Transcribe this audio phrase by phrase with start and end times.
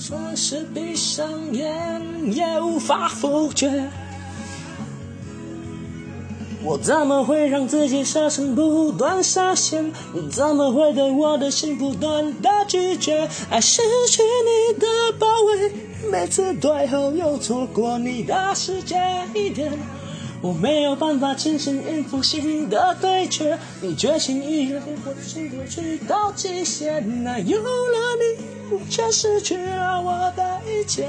[0.00, 2.00] 算是闭上眼
[2.32, 3.90] 也无法否决。
[6.64, 9.92] 我怎么会让自己设身不断设限？
[10.14, 13.28] 你怎么会对我的心不断的拒绝？
[13.50, 14.86] 爱失去你的
[15.18, 15.70] 包围，
[16.10, 18.96] 每次最后又错过你的世界
[19.34, 19.70] 一点。
[20.42, 31.06] 我没有办法清醒应付新的对决，你决心一人我的心都去到极限，那有了你，却失去了我的一切。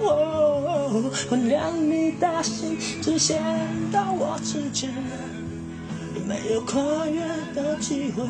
[0.00, 3.40] 哦，谅你的心只限
[3.92, 4.92] 到我之间，
[6.26, 7.22] 没有跨越
[7.54, 8.24] 的机会。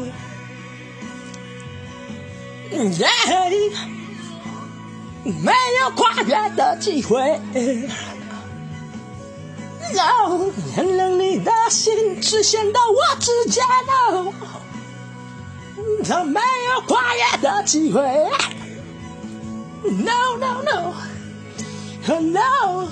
[2.71, 3.09] 耶，
[5.25, 7.41] 没有跨越的机会。
[10.03, 13.63] No，原谅你的心只限到我之间。
[13.87, 14.33] No，
[16.05, 18.01] 它没有跨越的机会。
[19.85, 22.89] No no no，no no no!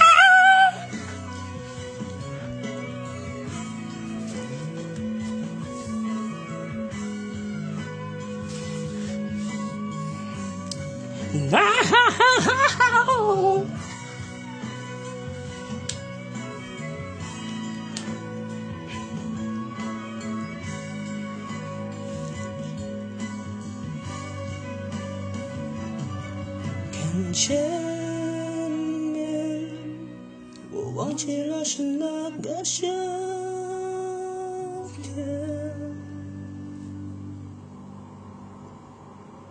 [11.50, 12.29] No!
[27.12, 27.60] 看前
[28.70, 29.66] 面，
[30.70, 32.06] 我忘记了是哪
[32.40, 32.86] 个夏
[35.02, 35.39] 天。